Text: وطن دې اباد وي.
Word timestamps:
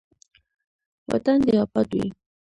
وطن 1.11 1.37
دې 1.45 1.53
اباد 1.63 1.89
وي. 1.97 2.05